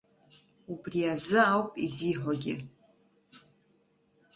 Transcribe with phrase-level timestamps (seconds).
[0.71, 2.55] Убри азы, ауп изиҳәогьы.